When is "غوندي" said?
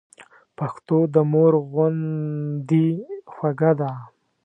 1.71-2.87